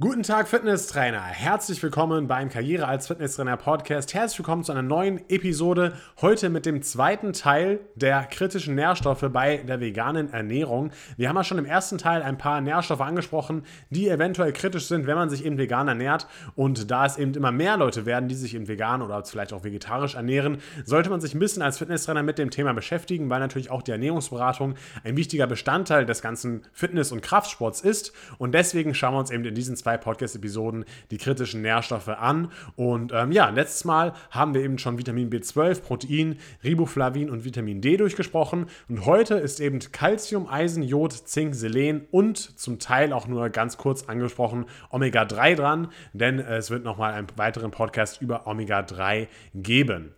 [0.00, 1.20] Guten Tag, Fitnesstrainer.
[1.20, 4.14] Herzlich willkommen beim Karriere als Fitnesstrainer Podcast.
[4.14, 5.92] Herzlich willkommen zu einer neuen Episode.
[6.22, 10.92] Heute mit dem zweiten Teil der kritischen Nährstoffe bei der veganen Ernährung.
[11.18, 15.06] Wir haben ja schon im ersten Teil ein paar Nährstoffe angesprochen, die eventuell kritisch sind,
[15.06, 16.26] wenn man sich eben vegan ernährt.
[16.56, 19.62] Und da es eben immer mehr Leute werden, die sich eben vegan oder vielleicht auch
[19.62, 23.70] vegetarisch ernähren, sollte man sich ein bisschen als Fitnesstrainer mit dem Thema beschäftigen, weil natürlich
[23.70, 24.74] auch die Ernährungsberatung
[25.04, 28.14] ein wichtiger Bestandteil des ganzen Fitness- und Kraftsports ist.
[28.38, 32.52] Und deswegen schauen wir uns eben in diesen zwei Podcast-Episoden die kritischen Nährstoffe an.
[32.76, 37.80] Und ähm, ja, letztes Mal haben wir eben schon Vitamin B12, Protein, Riboflavin und Vitamin
[37.80, 38.66] D durchgesprochen.
[38.88, 43.76] Und heute ist eben Calcium, Eisen, Jod, Zink, Selen und zum Teil auch nur ganz
[43.76, 50.14] kurz angesprochen Omega-3 dran, denn es wird nochmal einen weiteren Podcast über Omega-3 geben.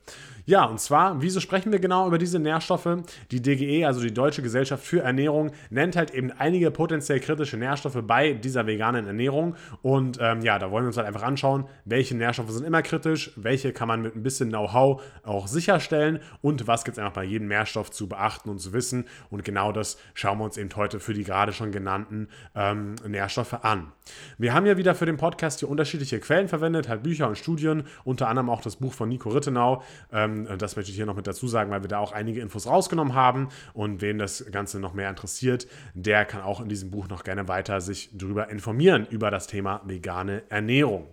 [0.46, 2.98] Ja, und zwar, wieso sprechen wir genau über diese Nährstoffe?
[3.30, 8.02] Die DGE, also die Deutsche Gesellschaft für Ernährung, nennt halt eben einige potenziell kritische Nährstoffe
[8.02, 9.56] bei dieser veganen Ernährung.
[9.80, 13.32] Und ähm, ja, da wollen wir uns halt einfach anschauen, welche Nährstoffe sind immer kritisch,
[13.36, 17.24] welche kann man mit ein bisschen Know-how auch sicherstellen und was gibt es einfach bei
[17.24, 19.06] jedem Nährstoff zu beachten und zu wissen.
[19.30, 23.64] Und genau das schauen wir uns eben heute für die gerade schon genannten ähm, Nährstoffe
[23.64, 23.92] an.
[24.36, 27.84] Wir haben ja wieder für den Podcast hier unterschiedliche Quellen verwendet, halt Bücher und Studien,
[28.04, 29.82] unter anderem auch das Buch von Nico Rittenau.
[30.12, 32.40] Ähm, ähm, das möchte ich hier noch mit dazu sagen, weil wir da auch einige
[32.40, 33.48] Infos rausgenommen haben.
[33.72, 37.48] Und wen das Ganze noch mehr interessiert, der kann auch in diesem Buch noch gerne
[37.48, 41.06] weiter sich darüber informieren, über das Thema vegane Ernährung.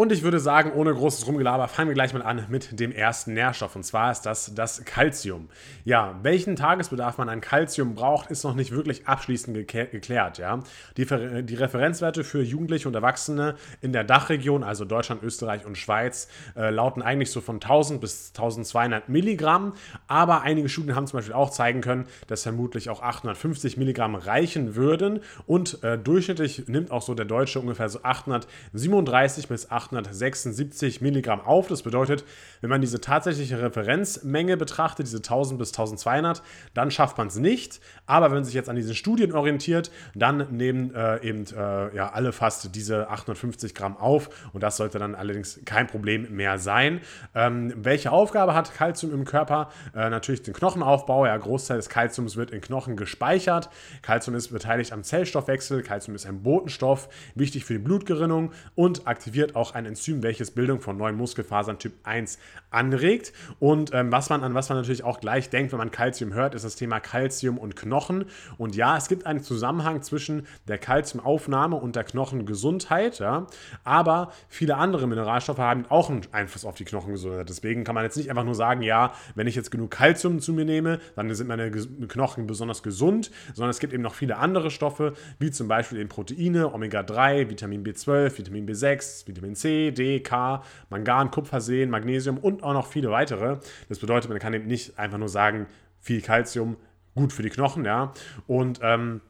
[0.00, 3.34] Und ich würde sagen, ohne großes Rumgelaber, fangen wir gleich mal an mit dem ersten
[3.34, 3.76] Nährstoff.
[3.76, 5.50] Und zwar ist das das Calcium.
[5.84, 10.38] Ja, welchen Tagesbedarf man an Calcium braucht, ist noch nicht wirklich abschließend geklärt.
[10.38, 10.60] Ja?
[10.96, 16.28] Die, die Referenzwerte für Jugendliche und Erwachsene in der Dachregion, also Deutschland, Österreich und Schweiz,
[16.56, 19.74] äh, lauten eigentlich so von 1000 bis 1200 Milligramm.
[20.06, 24.76] Aber einige Studien haben zum Beispiel auch zeigen können, dass vermutlich auch 850 Milligramm reichen
[24.76, 25.20] würden.
[25.46, 31.40] Und äh, durchschnittlich nimmt auch so der Deutsche ungefähr so 837 bis 800 876 Milligramm
[31.40, 31.68] auf.
[31.68, 32.24] Das bedeutet,
[32.60, 36.42] wenn man diese tatsächliche Referenzmenge betrachtet, diese 1000 bis 1200,
[36.74, 37.80] dann schafft man es nicht.
[38.06, 42.10] Aber wenn man sich jetzt an diesen Studien orientiert, dann nehmen äh, eben äh, ja,
[42.12, 44.50] alle fast diese 850 Gramm auf.
[44.52, 47.00] Und das sollte dann allerdings kein Problem mehr sein.
[47.34, 49.70] Ähm, welche Aufgabe hat Kalzium im Körper?
[49.94, 51.26] Äh, natürlich den Knochenaufbau.
[51.26, 53.70] Ja, Großteil des Kalziums wird in Knochen gespeichert.
[54.02, 55.82] Kalzium ist beteiligt am Zellstoffwechsel.
[55.82, 60.52] Kalzium ist ein Botenstoff, wichtig für die Blutgerinnung und aktiviert auch ein ein Enzym, welches
[60.52, 62.38] Bildung von neuen Muskelfasern Typ 1
[62.70, 63.32] anregt.
[63.58, 66.54] Und ähm, was man, an was man natürlich auch gleich denkt, wenn man Kalzium hört,
[66.54, 68.26] ist das Thema Kalzium und Knochen.
[68.58, 73.18] Und ja, es gibt einen Zusammenhang zwischen der Kalziumaufnahme und der Knochengesundheit.
[73.18, 73.46] Ja?
[73.84, 77.48] Aber viele andere Mineralstoffe haben auch einen Einfluss auf die Knochengesundheit.
[77.48, 80.52] Deswegen kann man jetzt nicht einfach nur sagen, ja, wenn ich jetzt genug Kalzium zu
[80.52, 84.70] mir nehme, dann sind meine Knochen besonders gesund, sondern es gibt eben noch viele andere
[84.70, 90.62] Stoffe, wie zum Beispiel eben Proteine, Omega-3, Vitamin B12, Vitamin B6, Vitamin C, D, K,
[90.88, 93.58] Mangan, Kupfer, Seen, Magnesium und auch noch viele weitere.
[93.88, 95.66] Das bedeutet, man kann eben nicht einfach nur sagen,
[96.00, 96.76] viel Kalzium,
[97.14, 98.12] gut für die Knochen, ja.
[98.46, 99.20] Und ähm,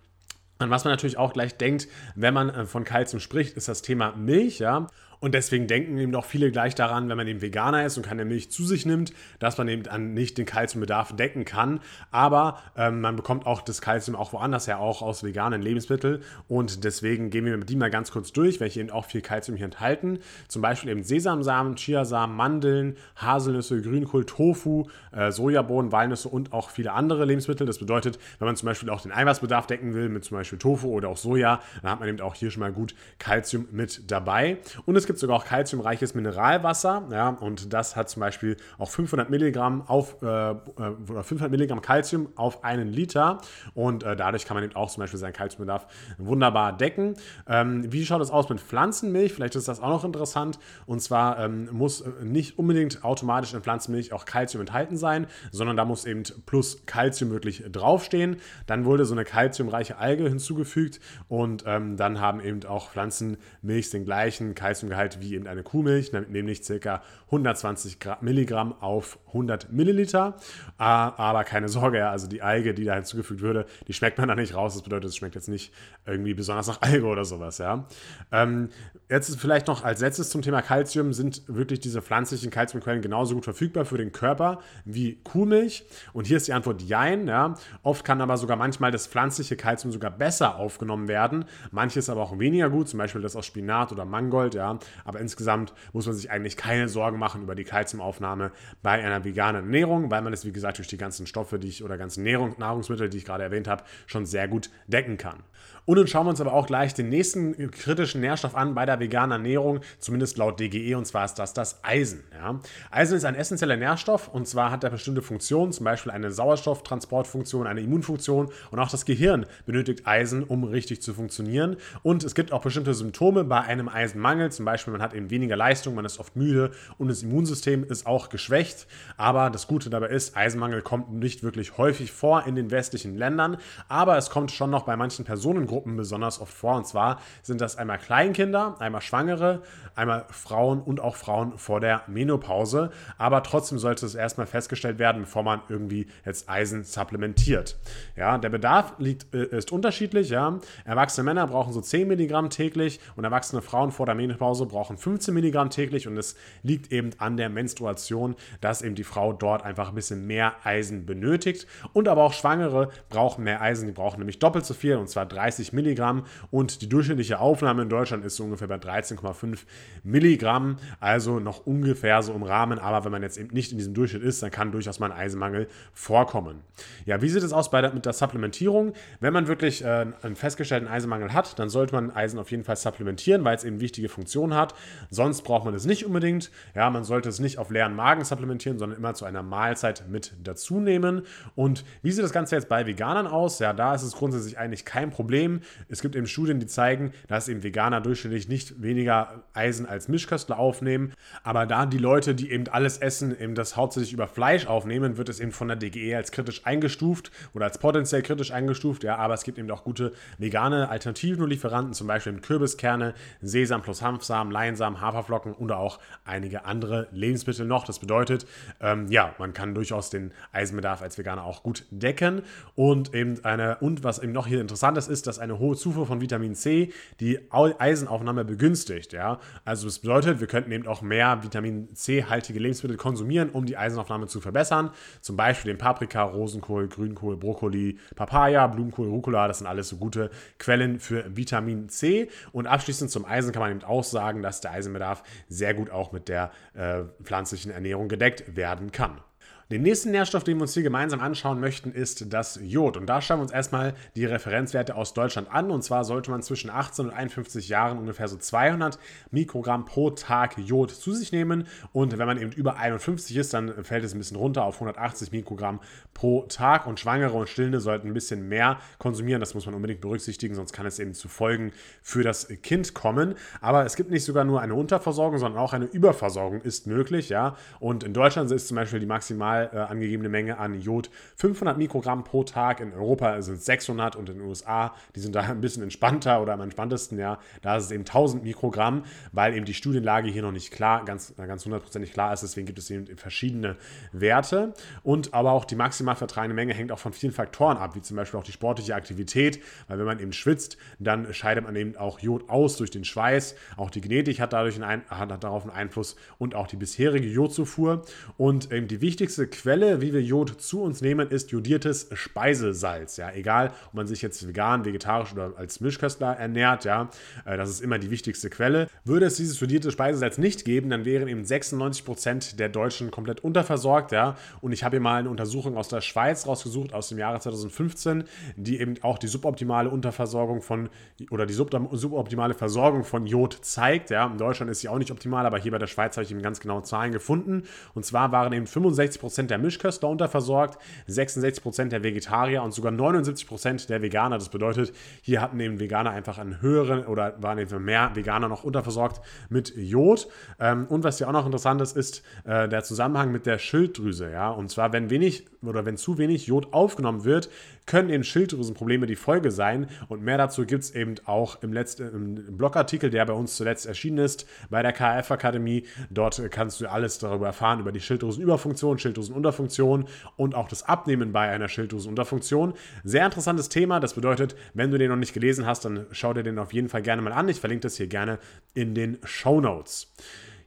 [0.59, 3.83] an was man natürlich auch gleich denkt, wenn man äh, von Kalzium spricht, ist das
[3.83, 4.87] Thema Milch, ja.
[5.21, 8.25] Und deswegen denken eben auch viele gleich daran, wenn man eben Veganer ist und keine
[8.25, 11.81] Milch zu sich nimmt, dass man eben dann nicht den Kalziumbedarf decken kann.
[12.11, 16.23] Aber ähm, man bekommt auch das Kalzium auch woanders her, auch aus veganen Lebensmitteln.
[16.49, 19.67] Und deswegen gehen wir die mal ganz kurz durch, welche eben auch viel Kalzium hier
[19.67, 20.21] enthalten.
[20.49, 26.93] Zum Beispiel eben Sesamsamen, Chiasamen, Mandeln, Haselnüsse, Grünkohl, Tofu, äh, Sojabohnen, Walnüsse und auch viele
[26.93, 27.67] andere Lebensmittel.
[27.67, 30.89] Das bedeutet, wenn man zum Beispiel auch den Eiweißbedarf decken will, mit zum Beispiel Tofu
[30.89, 34.57] oder auch Soja, dann hat man eben auch hier schon mal gut Kalzium mit dabei.
[34.87, 37.09] Und es gibt sogar auch kalziumreiches Mineralwasser.
[37.11, 42.29] Ja, und das hat zum Beispiel auch 500 Milligramm auf äh, 500 äh, Milligramm Kalzium
[42.37, 43.39] auf einen Liter.
[43.75, 47.17] Und äh, dadurch kann man eben auch zum Beispiel seinen Kalziumbedarf wunderbar decken.
[47.49, 49.33] Ähm, wie schaut es aus mit Pflanzenmilch?
[49.33, 50.61] Vielleicht ist das auch noch interessant.
[50.87, 55.77] Und zwar ähm, muss äh, nicht unbedingt automatisch in Pflanzenmilch auch Kalzium enthalten sein, sondern
[55.77, 58.37] da muss eben plus Kalzium wirklich draufstehen.
[58.69, 64.05] Dann wurde so eine kalziumreiche Alge hinzugefügt und ähm, dann haben eben auch Pflanzenmilch den
[64.05, 67.03] gleichen Kalziumgehalt Gehalt wie eben eine Kuhmilch, nämlich ca.
[67.27, 70.37] 120 Milligramm auf 100 Milliliter.
[70.77, 74.35] Ah, aber keine Sorge, also die Alge, die da hinzugefügt würde, die schmeckt man da
[74.35, 74.75] nicht raus.
[74.75, 75.73] Das bedeutet, es schmeckt jetzt nicht
[76.07, 77.59] irgendwie besonders nach Alge oder sowas.
[77.59, 77.87] Ja.
[78.33, 78.69] Ähm,
[79.09, 83.45] jetzt vielleicht noch als letztes zum Thema Kalzium sind wirklich diese pflanzlichen Kalziumquellen genauso gut
[83.45, 85.85] verfügbar für den Körper wie Kuhmilch.
[86.13, 87.27] Und hier ist die Antwort Jein.
[87.27, 87.55] Ja.
[87.83, 91.45] Oft kann aber sogar manchmal das pflanzliche Kalzium sogar besser aufgenommen werden.
[91.71, 94.55] Manches aber auch weniger gut, zum Beispiel das aus Spinat oder Mangold.
[94.55, 94.79] Ja.
[95.05, 98.53] Aber insgesamt muss man sich eigentlich keine Sorgen machen über die Kalziumaufnahme
[98.83, 101.85] bei einer veganen Ernährung, weil man es, wie gesagt, durch die ganzen Stoffe, die ich
[101.85, 105.43] oder ganzen Nahrungsmittel, die ich gerade erwähnt habe, schon sehr gut decken kann.
[105.87, 109.01] Und dann schauen wir uns aber auch gleich den nächsten kritischen Nährstoff an bei der
[109.01, 112.23] veganen Ernährung, zumindest laut DGE, und zwar ist das das Eisen.
[112.33, 112.61] Ja.
[112.91, 117.67] Eisen ist ein essentieller Nährstoff und zwar hat er bestimmte Funktionen, zum Beispiel eine Sauerstofftransportfunktion,
[117.67, 121.77] eine Immunfunktion und auch das Gehirn benötigt Eisen, um richtig zu funktionieren.
[122.03, 125.57] Und es gibt auch bestimmte Symptome bei einem Eisenmangel, zum Beispiel man hat eben weniger
[125.57, 128.87] Leistung, man ist oft müde und das Immunsystem ist auch geschwächt.
[129.17, 133.57] Aber das Gute dabei ist, Eisenmangel kommt nicht wirklich häufig vor in den westlichen Ländern,
[133.89, 136.77] aber es kommt schon noch bei manchen Personengruppen Gruppen besonders oft vor.
[136.77, 139.63] Und zwar sind das einmal Kleinkinder, einmal Schwangere,
[139.95, 142.91] einmal Frauen und auch Frauen vor der Menopause.
[143.19, 147.77] Aber trotzdem sollte es erstmal festgestellt werden, bevor man irgendwie jetzt Eisen supplementiert.
[148.17, 150.31] Ja, der Bedarf liegt, äh, ist unterschiedlich.
[150.31, 150.59] Ja.
[150.85, 155.35] Erwachsene Männer brauchen so 10 Milligramm täglich und erwachsene Frauen vor der Menopause brauchen 15
[155.35, 156.07] Milligramm täglich.
[156.07, 160.27] Und es liegt eben an der Menstruation, dass eben die Frau dort einfach ein bisschen
[160.27, 161.67] mehr Eisen benötigt.
[161.93, 163.87] Und aber auch Schwangere brauchen mehr Eisen.
[163.87, 167.89] Die brauchen nämlich doppelt so viel und zwar 30 Milligramm und die durchschnittliche Aufnahme in
[167.89, 169.59] Deutschland ist so ungefähr bei 13,5
[170.05, 173.95] Milligramm, also noch ungefähr so im Rahmen, aber wenn man jetzt eben nicht in diesem
[173.95, 176.61] Durchschnitt ist, dann kann durchaus mal ein Eisenmangel vorkommen.
[177.07, 178.93] Ja, wie sieht es aus bei der, mit der Supplementierung?
[179.21, 182.77] Wenn man wirklich äh, einen festgestellten Eisenmangel hat, dann sollte man Eisen auf jeden Fall
[182.77, 184.75] supplementieren, weil es eben wichtige Funktionen hat.
[185.11, 186.51] Sonst braucht man es nicht unbedingt.
[186.75, 190.33] Ja, man sollte es nicht auf leeren Magen supplementieren, sondern immer zu einer Mahlzeit mit
[190.43, 191.23] dazu nehmen.
[191.55, 193.59] Und wie sieht das Ganze jetzt bei Veganern aus?
[193.59, 195.61] Ja, da ist es grundsätzlich eigentlich kein Problem.
[195.89, 200.59] Es gibt eben Studien, die zeigen, dass eben Veganer durchschnittlich nicht weniger Eisen als Mischköstler
[200.59, 201.13] aufnehmen.
[201.43, 205.29] Aber da die Leute, die eben alles essen, eben das hauptsächlich über Fleisch aufnehmen, wird
[205.29, 209.05] es eben von der DGE als kritisch eingestuft oder als potenziell kritisch eingestuft.
[209.05, 213.83] Ja, aber es gibt eben auch gute vegane Alternativen und Lieferanten, zum Beispiel Kürbiskerne, Sesam
[213.83, 217.85] plus Hanfsamen, Leinsamen, Haferflocken oder auch einige andere Lebensmittel noch.
[217.85, 218.47] Das bedeutet,
[218.81, 222.43] ähm, ja, man kann durchaus den Eisenbedarf als Veganer auch gut decken.
[222.77, 226.07] Und eben eine, und was eben noch hier interessant ist, ist, dass eine hohe Zufuhr
[226.07, 229.13] von Vitamin C die Eisenaufnahme begünstigt.
[229.13, 229.41] Ja?
[229.65, 234.29] Also das bedeutet, wir könnten eben auch mehr Vitamin C-haltige Lebensmittel konsumieren, um die Eisenaufnahme
[234.29, 234.91] zu verbessern.
[235.21, 239.49] Zum Beispiel den Paprika, Rosenkohl, Grünkohl, Brokkoli, Papaya, Blumenkohl, Rucola.
[239.49, 242.29] Das sind alles so gute Quellen für Vitamin C.
[242.53, 246.13] Und abschließend zum Eisen kann man eben auch sagen, dass der Eisenbedarf sehr gut auch
[246.13, 249.21] mit der äh, pflanzlichen Ernährung gedeckt werden kann.
[249.71, 252.97] Den nächsten Nährstoff, den wir uns hier gemeinsam anschauen möchten, ist das Jod.
[252.97, 255.71] Und da schauen wir uns erstmal die Referenzwerte aus Deutschland an.
[255.71, 258.99] Und zwar sollte man zwischen 18 und 51 Jahren ungefähr so 200
[259.31, 261.69] Mikrogramm pro Tag Jod zu sich nehmen.
[261.93, 265.31] Und wenn man eben über 51 ist, dann fällt es ein bisschen runter auf 180
[265.31, 265.79] Mikrogramm
[266.15, 266.89] pro Tag.
[266.89, 269.39] Und Schwangere und Stillende sollten ein bisschen mehr konsumieren.
[269.39, 271.71] Das muss man unbedingt berücksichtigen, sonst kann es eben zu Folgen
[272.03, 273.37] für das Kind kommen.
[273.61, 277.29] Aber es gibt nicht sogar nur eine Unterversorgung, sondern auch eine Überversorgung ist möglich.
[277.29, 277.57] Ja?
[277.79, 282.25] Und in Deutschland ist zum Beispiel die maximal äh, angegebene Menge an Jod 500 Mikrogramm
[282.25, 282.81] pro Tag.
[282.81, 286.41] In Europa sind es 600 und in den USA, die sind da ein bisschen entspannter
[286.43, 290.43] oder am entspanntesten, ja, da ist es eben 1000 Mikrogramm, weil eben die Studienlage hier
[290.43, 292.43] noch nicht klar, ganz, ganz hundertprozentig klar ist.
[292.43, 293.77] Deswegen gibt es eben verschiedene
[294.13, 294.75] Werte.
[295.03, 298.17] Und aber auch die maximal vertragene Menge hängt auch von vielen Faktoren ab, wie zum
[298.17, 302.21] Beispiel auch die sportliche Aktivität, weil wenn man eben schwitzt, dann scheidet man eben auch
[302.21, 303.55] Jod aus durch den Schweiß.
[303.77, 308.03] Auch die Genetik hat dadurch einen, hat darauf einen Einfluss und auch die bisherige Jodzufuhr.
[308.37, 313.17] Und eben die wichtigste Quelle, wie wir Jod zu uns nehmen, ist jodiertes Speisesalz.
[313.17, 317.11] Ja, egal, ob man sich jetzt vegan, vegetarisch oder als Mischköstler ernährt, ja,
[317.45, 318.89] äh, das ist immer die wichtigste Quelle.
[319.05, 323.41] Würde es dieses jodierte Speisesalz nicht geben, dann wären eben 96 Prozent der Deutschen komplett
[323.41, 324.37] unterversorgt, ja.
[324.61, 328.25] Und ich habe hier mal eine Untersuchung aus der Schweiz rausgesucht, aus dem Jahre 2015,
[328.57, 330.89] die eben auch die suboptimale Unterversorgung von
[331.31, 334.11] oder die suboptimale Versorgung von Jod zeigt.
[334.11, 334.27] Ja.
[334.27, 336.43] In Deutschland ist sie auch nicht optimal, aber hier bei der Schweiz habe ich eben
[336.43, 337.65] ganz genaue Zahlen gefunden.
[337.95, 340.79] Und zwar waren eben 65 Prozent der Mischköstler unterversorgt,
[341.09, 344.39] 66% der Vegetarier und sogar 79% der Veganer.
[344.39, 344.93] Das bedeutet,
[345.23, 349.75] hier hatten eben Veganer einfach einen höheren oder waren eben mehr Veganer noch unterversorgt mit
[349.77, 350.29] Jod.
[350.59, 354.31] Ähm, und was hier auch noch interessant ist, ist äh, der Zusammenhang mit der Schilddrüse.
[354.57, 357.51] Und zwar, wenn wenig oder wenn zu wenig Jod aufgenommen wird,
[357.87, 359.89] können eben Schilddrüsenprobleme die Folge sein.
[360.09, 363.87] Und mehr dazu gibt es eben auch im, letzten, im Blogartikel, der bei uns zuletzt
[363.87, 365.85] erschienen ist, bei der KF Akademie.
[366.09, 371.33] Dort kannst du alles darüber erfahren, über die Schilddrüsenüberfunktion, Schilddrüsen Schilddrüsenunterfunktion und auch das Abnehmen
[371.33, 372.75] bei einer Schilddrüsenunterfunktion.
[373.05, 374.01] Sehr interessantes Thema.
[374.01, 376.89] Das bedeutet, wenn du den noch nicht gelesen hast, dann schau dir den auf jeden
[376.89, 377.49] Fall gerne mal an.
[377.49, 378.39] Ich verlinke das hier gerne
[378.75, 380.13] in den Show Notes.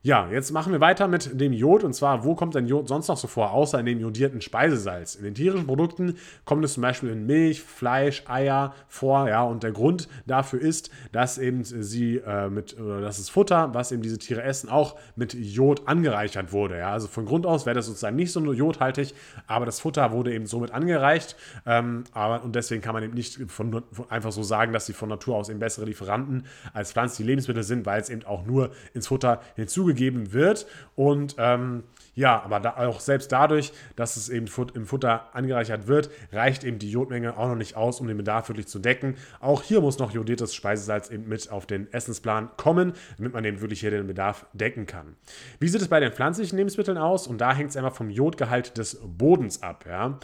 [0.05, 3.07] Ja, jetzt machen wir weiter mit dem Jod und zwar, wo kommt denn Jod sonst
[3.07, 5.15] noch so vor, außer in dem jodierten Speisesalz?
[5.15, 9.63] In den tierischen Produkten kommt es zum Beispiel in Milch, Fleisch, Eier vor, ja, und
[9.63, 14.17] der Grund dafür ist, dass eben sie äh, mit, oder das Futter, was eben diese
[14.17, 16.91] Tiere essen, auch mit Jod angereichert wurde, ja.
[16.91, 19.13] Also von Grund aus wäre das sozusagen nicht so jodhaltig,
[19.47, 23.39] aber das Futter wurde eben somit angereicht, ähm, aber, und deswegen kann man eben nicht
[23.49, 26.43] von, von, einfach so sagen, dass sie von Natur aus eben bessere Lieferanten
[26.73, 30.65] als pflanzliche Lebensmittel sind, weil es eben auch nur ins Futter hinzugegeben zugegeben wird.
[30.95, 31.83] Und ähm,
[32.15, 34.45] ja, aber da, auch selbst dadurch, dass es eben
[34.75, 38.49] im Futter angereichert wird, reicht eben die Jodmenge auch noch nicht aus, um den Bedarf
[38.49, 39.15] wirklich zu decken.
[39.39, 43.61] Auch hier muss noch jodiertes Speisesalz eben mit auf den Essensplan kommen, damit man eben
[43.61, 45.15] wirklich hier den Bedarf decken kann.
[45.59, 47.25] Wie sieht es bei den pflanzlichen Lebensmitteln aus?
[47.25, 49.85] Und da hängt es einfach vom Jodgehalt des Bodens ab.
[49.87, 50.19] Ja?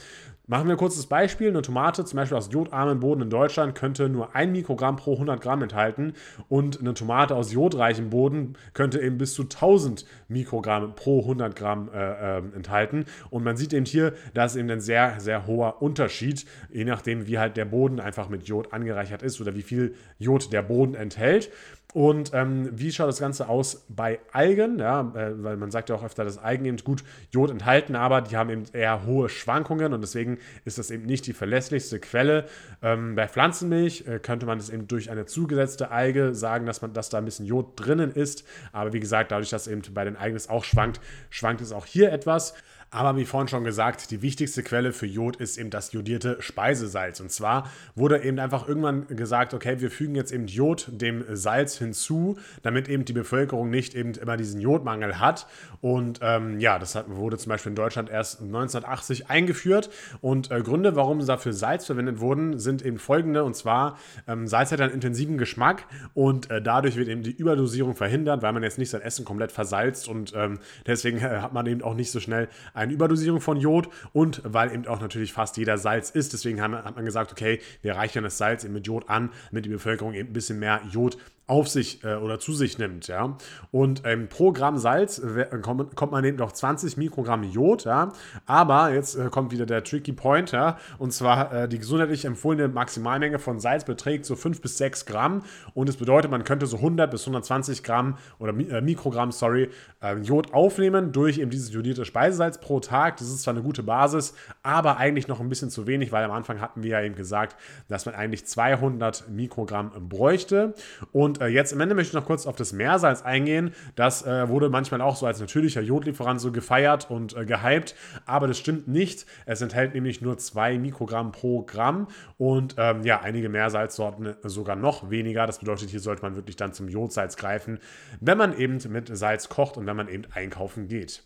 [0.50, 1.50] Machen wir ein kurzes Beispiel.
[1.50, 5.39] Eine Tomate, zum Beispiel aus jodarmem Boden in Deutschland, könnte nur 1 Mikrogramm pro 100
[5.39, 6.13] Gramm enthalten.
[6.48, 11.91] Und eine Tomate aus jodreichem Boden könnte eben bis zu 1000 Mikrogramm pro 100 Gramm
[11.94, 13.06] äh, äh, enthalten.
[13.29, 17.27] Und man sieht eben hier, da ist eben ein sehr, sehr hoher Unterschied, je nachdem,
[17.27, 20.96] wie halt der Boden einfach mit Jod angereichert ist oder wie viel Jod der Boden
[20.96, 21.51] enthält.
[21.93, 24.77] Und ähm, wie schaut das Ganze aus bei Algen?
[24.77, 28.22] Ja, äh, weil man sagt ja auch öfter, dass Algen eben gut Jod enthalten, aber
[28.22, 32.46] die haben eben eher hohe Schwankungen und deswegen ist das eben nicht die verlässlichste Quelle.
[32.84, 36.93] Ähm, bei Pflanzenmilch äh, könnte man es eben durch eine zugesetzte Alge sagen, dass, man,
[36.93, 38.43] dass da ein bisschen Jod drinnen ist.
[38.72, 41.88] Aber wie gesagt, dadurch, dass eben bei den Algen es auch schwankt, schwankt es auch
[41.88, 42.53] hier etwas.
[42.91, 47.19] Aber wie vorhin schon gesagt, die wichtigste Quelle für Jod ist eben das jodierte Speisesalz.
[47.19, 51.77] Und zwar wurde eben einfach irgendwann gesagt, okay, wir fügen jetzt eben Jod dem Salz
[51.77, 55.46] hinzu, damit eben die Bevölkerung nicht eben immer diesen Jodmangel hat.
[55.81, 59.89] Und ähm, ja, das hat, wurde zum Beispiel in Deutschland erst 1980 eingeführt.
[60.22, 63.43] Und äh, Gründe, warum dafür Salz verwendet wurden, sind eben folgende.
[63.43, 67.96] Und zwar, ähm, Salz hat einen intensiven Geschmack und äh, dadurch wird eben die Überdosierung
[67.96, 71.65] verhindert, weil man jetzt nicht sein Essen komplett versalzt und ähm, deswegen äh, hat man
[71.67, 72.48] eben auch nicht so schnell
[72.79, 76.33] eine Überdosierung von Jod und weil eben auch natürlich fast jeder Salz ist.
[76.33, 79.69] Deswegen hat man gesagt, okay, wir reichern das Salz eben mit Jod an, damit die
[79.69, 81.17] Bevölkerung eben ein bisschen mehr Jod
[81.50, 83.36] auf sich äh, oder zu sich nimmt, ja.
[83.72, 88.13] Und ähm, pro Gramm Salz äh, kommt, kommt, man eben noch 20 Mikrogramm Jod, ja.
[88.46, 90.77] Aber jetzt äh, kommt wieder der tricky Point, ja.
[91.00, 95.41] Und zwar äh, die gesundheitlich empfohlene Maximalmenge von Salz beträgt so 5 bis 6 Gramm.
[95.74, 99.70] Und das bedeutet, man könnte so 100 bis 120 Gramm oder äh, Mikrogramm, sorry,
[100.03, 103.18] äh, Jod aufnehmen durch eben dieses jodierte Speisesalz pro Tag.
[103.18, 106.32] Das ist zwar eine gute Basis, aber eigentlich noch ein bisschen zu wenig, weil am
[106.32, 107.56] Anfang hatten wir ja eben gesagt,
[107.88, 110.75] dass man eigentlich 200 Mikrogramm bräuchte.
[111.12, 113.72] Und äh, jetzt am Ende möchte ich noch kurz auf das Meersalz eingehen.
[113.96, 118.48] Das äh, wurde manchmal auch so als natürlicher Jodlieferant so gefeiert und äh, gehypt, aber
[118.48, 119.25] das stimmt nicht.
[119.46, 125.10] Es enthält nämlich nur 2 Mikrogramm pro Gramm und ähm, ja, einige Meersalzsorten sogar noch
[125.10, 125.46] weniger.
[125.48, 127.79] Das bedeutet, hier sollte man wirklich dann zum Jodsalz greifen,
[128.19, 131.24] wenn man eben mit Salz kocht und wenn man eben einkaufen geht.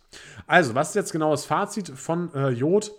[0.48, 2.92] Also, was ist jetzt genau das Fazit von äh, Jod?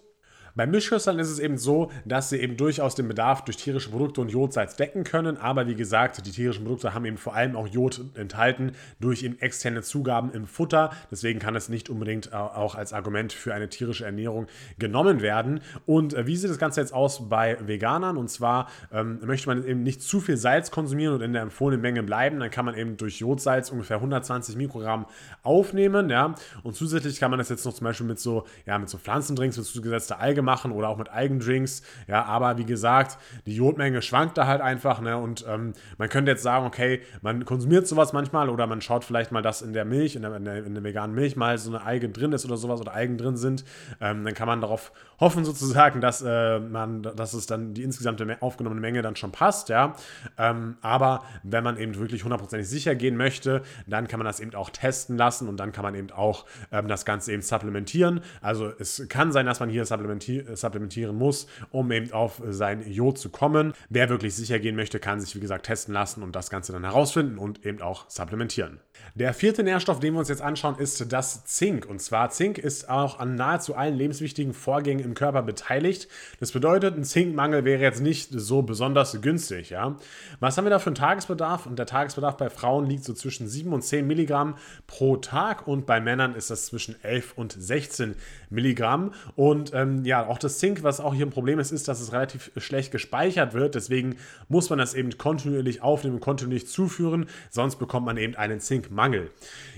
[0.57, 4.21] Bei Mischköstlern ist es eben so, dass sie eben durchaus den Bedarf durch tierische Produkte
[4.21, 5.37] und Jodsalz decken können.
[5.37, 9.37] Aber wie gesagt, die tierischen Produkte haben eben vor allem auch Jod enthalten durch eben
[9.41, 10.91] externe Zugaben im Futter.
[11.11, 14.47] Deswegen kann es nicht unbedingt auch als Argument für eine tierische Ernährung
[14.79, 15.61] genommen werden.
[15.87, 18.17] Und äh, wie sieht das Ganze jetzt aus bei Veganern?
[18.17, 21.83] Und zwar ähm, möchte man eben nicht zu viel Salz konsumieren und in der empfohlenen
[21.83, 22.39] Menge bleiben.
[22.39, 25.07] Dann kann man eben durch Jodsalz ungefähr 120 Mikrogramm
[25.43, 26.11] aufnehmen.
[26.11, 26.37] Ja?
[26.63, 29.57] Und zusätzlich kann man das jetzt noch zum Beispiel mit so, ja, mit so Pflanzendrinks,
[29.57, 31.83] mit zugesetzter Alge machen oder auch mit Eigendrinks.
[32.07, 35.01] Ja, aber wie gesagt, die Jodmenge schwankt da halt einfach.
[35.01, 35.17] Ne?
[35.17, 39.33] Und ähm, man könnte jetzt sagen, okay, man konsumiert sowas manchmal oder man schaut vielleicht
[39.33, 41.71] mal, dass in der Milch, in der, in der, in der veganen Milch mal so
[41.71, 43.65] eine Alge drin ist oder sowas oder Algen drin sind.
[44.01, 48.37] Ähm, dann kann man darauf hoffen sozusagen, dass äh, man, dass es dann die insgesamte
[48.41, 49.69] aufgenommene Menge dann schon passt.
[49.69, 49.95] Ja,
[50.39, 54.55] ähm, aber wenn man eben wirklich hundertprozentig sicher gehen möchte, dann kann man das eben
[54.55, 58.21] auch testen lassen und dann kann man eben auch ähm, das Ganze eben supplementieren.
[58.41, 63.19] Also es kann sein, dass man hier supplementiert supplementieren muss, um eben auf sein Jod
[63.19, 63.73] zu kommen.
[63.89, 66.85] Wer wirklich sicher gehen möchte, kann sich wie gesagt testen lassen und das Ganze dann
[66.85, 68.81] herausfinden und eben auch supplementieren.
[69.15, 71.87] Der vierte Nährstoff, den wir uns jetzt anschauen, ist das Zink.
[71.87, 76.09] Und zwar Zink ist auch an nahezu allen lebenswichtigen Vorgängen im Körper beteiligt.
[76.41, 79.71] Das bedeutet, ein Zinkmangel wäre jetzt nicht so besonders günstig.
[79.71, 79.97] Ja?
[80.41, 81.67] Was haben wir da für einen Tagesbedarf?
[81.67, 84.57] Und der Tagesbedarf bei Frauen liegt so zwischen 7 und 10 Milligramm
[84.89, 88.17] pro Tag und bei Männern ist das zwischen 11 und 16
[88.51, 89.13] Milligramm.
[89.37, 92.13] Und ähm, ja, auch das Zink, was auch hier ein Problem ist, ist, dass es
[92.13, 93.77] relativ schlecht gespeichert wird.
[93.77, 94.17] Deswegen
[94.49, 97.27] muss man das eben kontinuierlich aufnehmen kontinuierlich zuführen.
[97.51, 98.94] Sonst bekommt man eben einen Zinkmangel.
[98.95, 99.31] Zinkmangel.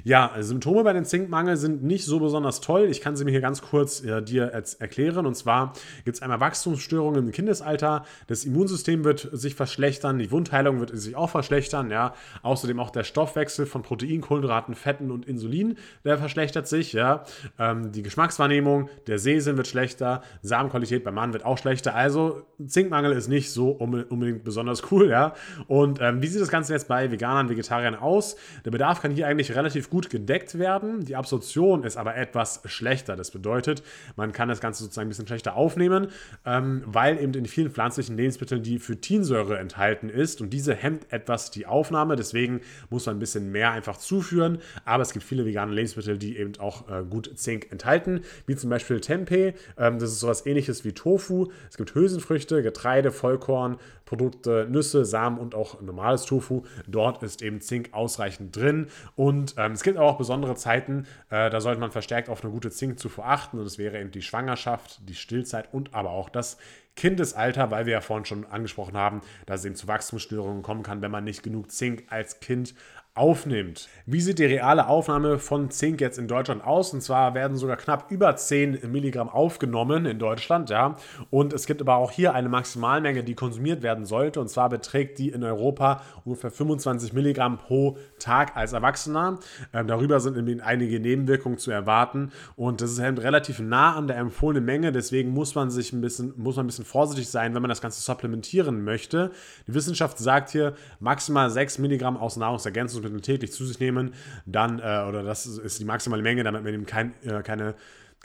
[0.05, 2.85] Ja, Symptome bei dem Zinkmangel sind nicht so besonders toll.
[2.91, 5.27] Ich kann sie mir hier ganz kurz äh, dir erklären.
[5.27, 5.73] Und zwar
[6.05, 8.05] gibt es einmal Wachstumsstörungen im Kindesalter.
[8.29, 11.91] Das Immunsystem wird sich verschlechtern, die Wundheilung wird sich auch verschlechtern.
[11.91, 12.15] Ja.
[12.43, 16.93] Außerdem auch der Stoffwechsel von Protein, Kohlenhydraten, Fetten und Insulin, der verschlechtert sich.
[16.93, 17.25] Ja.
[17.59, 21.97] Ähm, die Geschmackswahrnehmung, der Sehsinn wird schlechter, Samenqualität beim Mann wird auch schlechter.
[21.97, 25.09] Also Zinkmangel ist nicht so unbedingt besonders cool.
[25.09, 25.35] Ja.
[25.67, 28.37] Und ähm, wie sieht das Ganze jetzt bei Veganern, Vegetariern aus?
[28.65, 31.05] Der Bedarf kann hier eigentlich relativ gut gedeckt werden.
[31.05, 33.17] Die Absorption ist aber etwas schlechter.
[33.17, 33.83] Das bedeutet,
[34.17, 36.09] man kann das Ganze sozusagen ein bisschen schlechter aufnehmen,
[36.45, 41.51] ähm, weil eben in vielen pflanzlichen Lebensmitteln die Phytinsäure enthalten ist und diese hemmt etwas
[41.51, 42.17] die Aufnahme.
[42.17, 42.61] Deswegen
[42.91, 44.59] muss man ein bisschen mehr einfach zuführen.
[44.85, 48.71] Aber es gibt viele vegane Lebensmittel, die eben auch äh, gut Zink enthalten, wie zum
[48.71, 49.55] Beispiel Tempeh.
[49.79, 51.49] Ähm, das ist sowas ähnliches wie Tofu.
[51.71, 56.63] Es gibt Hülsenfrüchte, Getreide, Vollkorn, Produkte, Nüsse, Samen und auch normales Tofu.
[56.87, 58.87] Dort ist eben Zink ausreichend drin.
[59.15, 62.71] Und ähm, es gibt auch besondere Zeiten, äh, da sollte man verstärkt auf eine gute
[62.71, 63.59] Zinkzufuhr achten.
[63.59, 66.57] Und das wäre eben die Schwangerschaft, die Stillzeit und aber auch das
[66.95, 71.03] Kindesalter, weil wir ja vorhin schon angesprochen haben, dass es eben zu Wachstumsstörungen kommen kann,
[71.03, 72.75] wenn man nicht genug Zink als Kind
[73.17, 73.89] aufnimmt.
[74.05, 76.93] Wie sieht die reale Aufnahme von Zink jetzt in Deutschland aus?
[76.93, 80.97] Und zwar werden sogar knapp über 10 Milligramm aufgenommen in Deutschland, ja.
[81.31, 84.41] Und es gibt aber auch hier eine Maximalmenge, die konsumiert werden sollte.
[84.41, 89.39] Und zwar beträgt die in Europa ungefähr 25 Milligramm pro Tag als Erwachsener.
[89.73, 92.33] Ähm, darüber sind einige Nebenwirkungen zu erwarten.
[92.55, 94.93] Und das ist halt relativ nah an der empfohlenen Menge.
[94.93, 97.81] Deswegen muss man sich ein bisschen, muss man ein bisschen vorsichtig sein, wenn man das
[97.81, 99.31] Ganze supplementieren möchte.
[99.67, 104.79] Die Wissenschaft sagt hier maximal 6 Milligramm aus Nahrungsergänzungsmitteln Lebensmittel täglich zu sich nehmen, dann,
[104.79, 107.75] äh, oder das ist die maximale Menge, damit man eben kein, äh, keine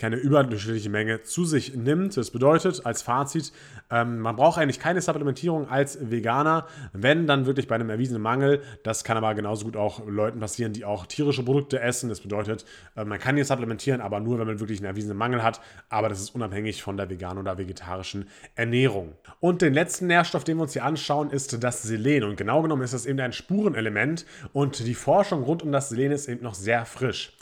[0.02, 2.18] keine überdurchschnittliche Menge zu sich nimmt.
[2.18, 3.54] Das bedeutet als Fazit,
[3.92, 8.64] ähm, man braucht eigentlich keine Supplementierung als Veganer, wenn dann wirklich bei einem erwiesenen Mangel.
[8.84, 12.10] Das kann aber genauso gut auch Leuten passieren, die auch tierische Produkte essen.
[12.10, 12.66] Das bedeutet,
[12.96, 15.62] äh, man kann hier supplementieren, aber nur, wenn man wirklich einen erwiesenen Mangel hat.
[15.90, 19.14] Aber das ist unabhängig von der veganen oder vegetarischen Ernährung.
[19.40, 22.24] Und den letzten Nährstoff, den wir uns hier anschauen, ist das Selen.
[22.24, 24.26] Und genau genommen ist das eben ein Spurenelement.
[24.52, 27.34] Und die Forschung rund um das Selen ist eben noch sehr frisch.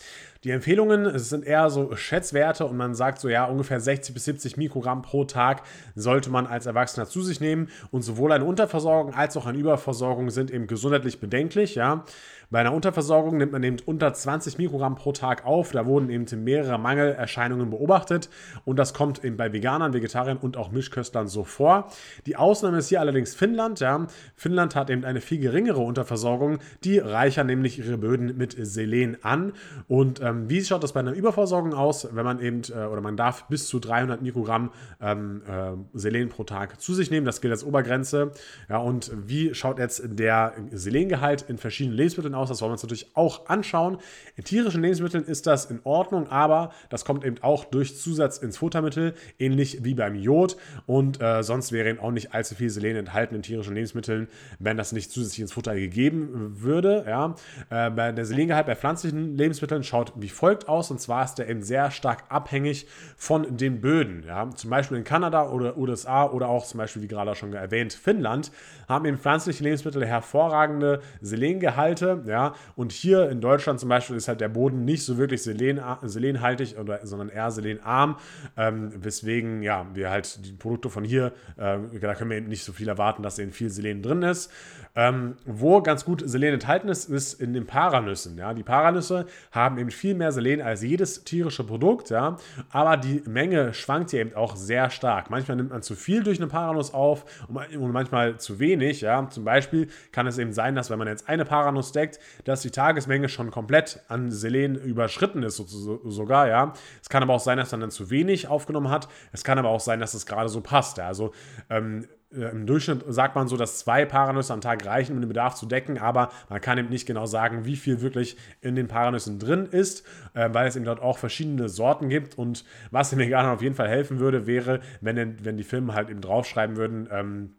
[0.46, 4.56] Die Empfehlungen sind eher so Schätzwerte und man sagt so, ja, ungefähr 60 bis 70
[4.56, 5.64] Mikrogramm pro Tag
[5.96, 7.68] sollte man als Erwachsener zu sich nehmen.
[7.92, 12.06] Und sowohl eine Unterversorgung als auch eine Überversorgung sind eben gesundheitlich bedenklich, ja.
[12.52, 15.72] Bei einer Unterversorgung nimmt man eben unter 20 Mikrogramm pro Tag auf.
[15.72, 18.30] Da wurden eben mehrere Mangelerscheinungen beobachtet
[18.66, 21.92] und das kommt eben bei Veganern, Vegetariern und auch Mischköstlern so vor.
[22.26, 23.80] Die Ausnahme ist hier allerdings Finnland.
[23.80, 24.08] Ja.
[24.36, 26.58] Finnland hat eben eine viel geringere Unterversorgung.
[26.84, 29.54] Die reichern nämlich ihre Böden mit Selen an.
[29.88, 33.16] Und ähm, wie schaut das bei einer Überversorgung aus, wenn man eben, äh, oder man
[33.16, 37.28] darf bis zu 300 Mikrogramm ähm, äh, Selen pro Tag zu sich nehmen.
[37.28, 38.32] Das gilt als Obergrenze.
[38.70, 42.39] Ja, und wie schaut jetzt der Selengehalt in verschiedenen Lebensmitteln aus?
[42.48, 43.98] Das wollen wir uns natürlich auch anschauen.
[44.36, 48.58] In tierischen Lebensmitteln ist das in Ordnung, aber das kommt eben auch durch Zusatz ins
[48.58, 50.56] Futtermittel, ähnlich wie beim Jod.
[50.86, 54.28] Und äh, sonst wäre eben auch nicht allzu viel Selen enthalten in tierischen Lebensmitteln,
[54.60, 57.06] wenn das nicht zusätzlich ins Futter gegeben würde.
[57.08, 57.36] Ja.
[57.70, 60.92] Äh, der Selengehalt bei pflanzlichen Lebensmitteln schaut wie folgt aus.
[60.92, 64.24] Und zwar ist der eben sehr stark abhängig von den Böden.
[64.28, 64.50] Ja.
[64.56, 68.52] Zum Beispiel in Kanada oder USA oder auch zum Beispiel, wie gerade schon erwähnt, Finnland
[68.88, 72.24] haben eben pflanzliche Lebensmittel hervorragende Selengehalte.
[72.30, 72.54] Ja?
[72.76, 76.78] Und hier in Deutschland zum Beispiel ist halt der Boden nicht so wirklich selen, selenhaltig,
[76.78, 78.18] oder, sondern eher selenarm,
[78.56, 82.64] ähm, weswegen ja, wir halt die Produkte von hier, äh, da können wir eben nicht
[82.64, 84.52] so viel erwarten, dass eben viel Selen drin ist.
[84.96, 88.38] Ähm, wo ganz gut Selen enthalten ist, ist in den Paranüssen.
[88.38, 88.54] Ja?
[88.54, 92.38] Die Paranüsse haben eben viel mehr Selen als jedes tierische Produkt, ja?
[92.70, 95.30] aber die Menge schwankt hier eben auch sehr stark.
[95.30, 99.02] Manchmal nimmt man zu viel durch eine Paranuss auf und manchmal zu wenig.
[99.02, 99.28] Ja?
[99.30, 102.72] Zum Beispiel kann es eben sein, dass wenn man jetzt eine Paranuss deckt, dass die
[102.72, 106.74] Tagesmenge schon komplett an Selen überschritten ist, sogar, ja.
[107.02, 109.08] Es kann aber auch sein, dass man dann zu wenig aufgenommen hat.
[109.32, 110.98] Es kann aber auch sein, dass es gerade so passt.
[110.98, 111.08] Ja?
[111.08, 111.32] Also
[111.70, 115.28] ähm, äh, im Durchschnitt sagt man so, dass zwei Paranüsse am Tag reichen, um den
[115.28, 118.88] Bedarf zu decken, aber man kann eben nicht genau sagen, wie viel wirklich in den
[118.88, 122.38] Paranüssen drin ist, äh, weil es eben dort auch verschiedene Sorten gibt.
[122.38, 126.10] Und was den Veganern auf jeden Fall helfen würde, wäre, wenn, wenn die Filme halt
[126.10, 127.56] eben draufschreiben würden, ähm,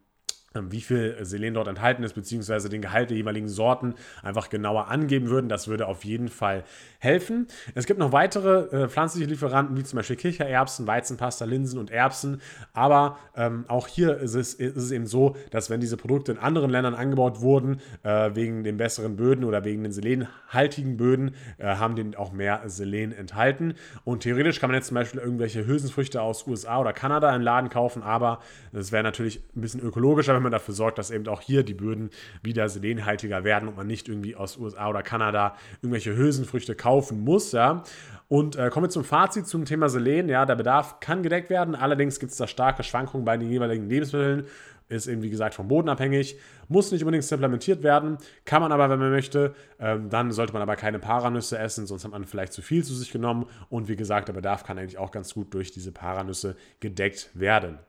[0.53, 5.29] wie viel Selen dort enthalten ist, beziehungsweise den Gehalt der jeweiligen Sorten einfach genauer angeben
[5.29, 5.47] würden.
[5.47, 6.63] Das würde auf jeden Fall
[6.99, 7.47] helfen.
[7.73, 12.41] Es gibt noch weitere äh, pflanzliche Lieferanten, wie zum Beispiel Kichererbsen, Weizenpasta, Linsen und Erbsen.
[12.73, 16.37] Aber ähm, auch hier ist es, ist es, eben so, dass wenn diese Produkte in
[16.37, 21.75] anderen Ländern angebaut wurden, äh, wegen den besseren Böden oder wegen den selenhaltigen Böden, äh,
[21.75, 23.75] haben die auch mehr Selen enthalten.
[24.03, 27.69] Und theoretisch kann man jetzt zum Beispiel irgendwelche Hülsenfrüchte aus USA oder Kanada im Laden
[27.69, 28.39] kaufen, aber
[28.73, 32.09] es wäre natürlich ein bisschen ökologischer, man dafür sorgt, dass eben auch hier die Böden
[32.41, 37.51] wieder selenhaltiger werden und man nicht irgendwie aus USA oder Kanada irgendwelche Hülsenfrüchte kaufen muss,
[37.51, 37.83] ja.
[38.27, 40.29] Und äh, kommen wir zum Fazit zum Thema Selen.
[40.29, 43.89] Ja, der Bedarf kann gedeckt werden, allerdings gibt es da starke Schwankungen bei den jeweiligen
[43.89, 44.45] Lebensmitteln
[44.91, 48.89] ist eben wie gesagt vom Boden abhängig, muss nicht unbedingt supplementiert werden, kann man aber,
[48.89, 49.55] wenn man möchte.
[49.79, 52.93] Ähm, dann sollte man aber keine Paranüsse essen, sonst hat man vielleicht zu viel zu
[52.93, 53.45] sich genommen.
[53.69, 57.79] Und wie gesagt, der Bedarf kann eigentlich auch ganz gut durch diese Paranüsse gedeckt werden.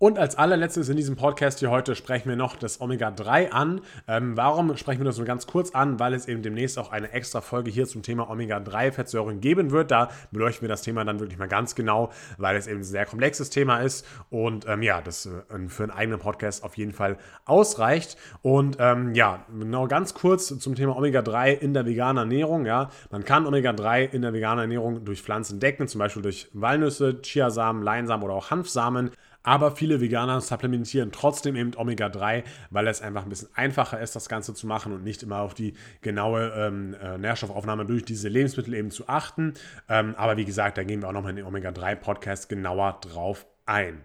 [0.00, 3.80] Und als allerletztes in diesem Podcast hier heute sprechen wir noch das Omega-3 an.
[4.06, 5.98] Ähm, warum sprechen wir das nur ganz kurz an?
[5.98, 9.90] Weil es eben demnächst auch eine extra Folge hier zum Thema Omega-3-Fettsäuren geben wird.
[9.90, 13.06] Da beleuchten wir das Thema dann wirklich mal ganz genau, weil es eben ein sehr
[13.06, 15.30] komplexes Thema ist und ähm, ja, das äh,
[15.66, 18.16] für einen eigenen Podcast auf jeden Fall ausreicht.
[18.42, 22.66] Und ähm, ja, genau ganz kurz zum Thema Omega-3 in der veganen Ernährung.
[22.66, 27.20] Ja, man kann Omega-3 in der veganen Ernährung durch Pflanzen decken, zum Beispiel durch Walnüsse,
[27.20, 29.10] Chiasamen, Leinsamen oder auch Hanfsamen.
[29.42, 34.28] Aber viele Veganer supplementieren trotzdem eben Omega-3, weil es einfach ein bisschen einfacher ist, das
[34.28, 38.74] Ganze zu machen und nicht immer auf die genaue ähm, äh, Nährstoffaufnahme durch diese Lebensmittel
[38.74, 39.54] eben zu achten.
[39.88, 44.02] Ähm, aber wie gesagt, da gehen wir auch nochmal in den Omega-3-Podcast genauer drauf ein.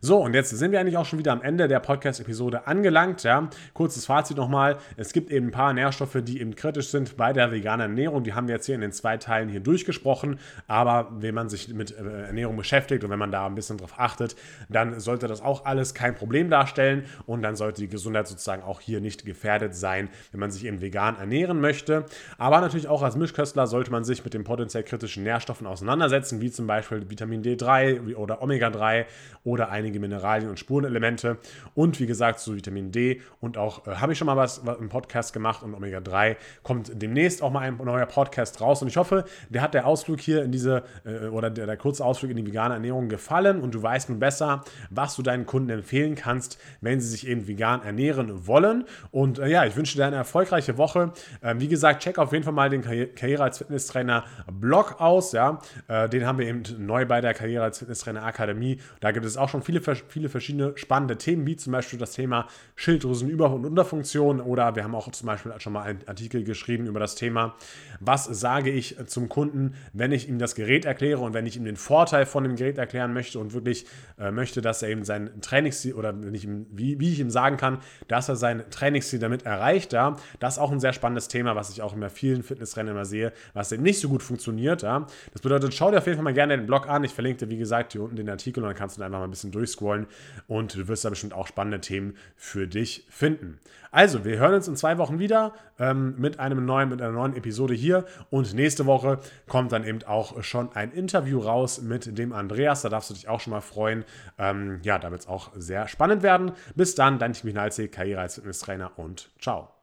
[0.00, 3.22] So, und jetzt sind wir eigentlich auch schon wieder am Ende der Podcast-Episode angelangt.
[3.22, 3.50] Ja.
[3.74, 4.78] Kurzes Fazit nochmal.
[4.96, 8.24] Es gibt eben ein paar Nährstoffe, die eben kritisch sind bei der veganen Ernährung.
[8.24, 10.38] Die haben wir jetzt hier in den zwei Teilen hier durchgesprochen.
[10.68, 13.94] Aber wenn man sich mit äh, Ernährung beschäftigt und wenn man da ein bisschen drauf
[13.98, 14.36] achtet,
[14.68, 17.04] dann sollte das auch alles kein Problem darstellen.
[17.26, 20.80] Und dann sollte die Gesundheit sozusagen auch hier nicht gefährdet sein, wenn man sich eben
[20.80, 22.06] vegan ernähren möchte.
[22.38, 26.50] Aber natürlich auch als Mischköstler sollte man sich mit den potenziell kritischen Nährstoffen auseinandersetzen, wie
[26.50, 29.04] zum Beispiel Vitamin D3 oder Omega-3
[29.44, 31.38] oder einige Mineralien und Spurenelemente.
[31.74, 33.20] Und wie gesagt zu Vitamin D.
[33.40, 36.36] Und auch äh, habe ich schon mal was, was im Podcast gemacht und Omega 3
[36.62, 38.82] kommt demnächst auch mal ein neuer Podcast raus.
[38.82, 42.04] Und ich hoffe, der hat der Ausflug hier in diese äh, oder der, der kurze
[42.04, 43.60] Ausflug in die vegane Ernährung gefallen.
[43.60, 47.46] Und du weißt nun besser, was du deinen Kunden empfehlen kannst, wenn sie sich eben
[47.46, 48.84] vegan ernähren wollen.
[49.10, 51.12] Und äh, ja, ich wünsche dir eine erfolgreiche Woche.
[51.42, 55.60] Ähm, wie gesagt, check auf jeden Fall mal den Karriere als Fitnesstrainer Blog aus, ja,
[55.88, 58.78] äh, den haben wir eben neu bei der Karriere als Fitnesstrainer Akademie.
[59.00, 62.46] Da gibt es auch schon viele, viele verschiedene spannende Themen, wie zum Beispiel das Thema
[62.76, 67.00] Schilddrüsenüber- und Unterfunktion oder wir haben auch zum Beispiel schon mal einen Artikel geschrieben über
[67.00, 67.54] das Thema,
[68.00, 71.64] was sage ich zum Kunden, wenn ich ihm das Gerät erkläre und wenn ich ihm
[71.64, 73.86] den Vorteil von dem Gerät erklären möchte und wirklich
[74.18, 77.56] äh, möchte, dass er eben sein Trainingsziel oder ich ihm, wie, wie ich ihm sagen
[77.56, 79.92] kann, dass er sein Trainingsziel damit erreicht.
[79.92, 80.16] Ja.
[80.38, 83.32] Das ist auch ein sehr spannendes Thema, was ich auch in vielen Fitnessrennen immer sehe,
[83.54, 84.82] was eben nicht so gut funktioniert.
[84.82, 85.06] Ja.
[85.32, 87.04] Das bedeutet, schau dir auf jeden Fall mal gerne den Blog an.
[87.04, 89.26] Ich verlinke dir, wie gesagt, hier unten den Artikel und dann kannst du einfach mal
[89.26, 90.06] ein bisschen durchscrollen
[90.48, 93.58] und du wirst da bestimmt auch spannende Themen für dich finden.
[93.92, 97.34] Also, wir hören uns in zwei Wochen wieder ähm, mit einem neuen, mit einer neuen
[97.34, 102.32] Episode hier und nächste Woche kommt dann eben auch schon ein Interview raus mit dem
[102.32, 102.82] Andreas.
[102.82, 104.04] Da darfst du dich auch schon mal freuen.
[104.38, 106.52] Ähm, ja, da wird es auch sehr spannend werden.
[106.76, 107.52] Bis dann, dein Team
[107.90, 109.79] Karriere als Fitnesstrainer und ciao.